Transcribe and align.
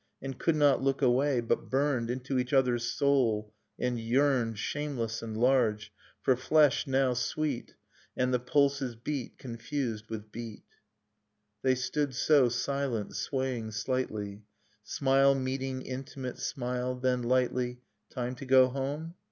And 0.19 0.39
could 0.39 0.55
not 0.55 0.81
look 0.81 1.03
away, 1.03 1.41
but 1.41 1.69
burned 1.69 2.09
Into 2.09 2.39
each 2.39 2.53
other's 2.53 2.85
soul, 2.85 3.53
and 3.77 3.99
yearned. 3.99 4.57
Shameless 4.57 5.21
and 5.21 5.37
large, 5.37 5.93
for 6.23 6.35
flesh, 6.35 6.87
now 6.87 7.13
sweet, 7.13 7.75
And 8.17 8.33
the 8.33 8.39
pulses' 8.39 8.95
beat 8.95 9.37
confused 9.37 10.05
with 10.09 10.31
beat. 10.31 10.63
Nocturne 11.61 11.61
of 11.61 11.61
Remembered 11.61 11.61
Spring 11.61 11.61
They 11.61 11.75
stood 11.75 12.15
so, 12.15 12.49
silent, 12.49 13.15
swaying 13.15 13.71
slightly, 13.73 14.43
Smile 14.81 15.35
meeting 15.35 15.83
intimate 15.83 16.39
smile; 16.39 16.95
then 16.95 17.21
lightly, 17.21 17.81
*Time 18.09 18.33
to 18.37 18.45
go 18.47 18.69
home? 18.69 19.13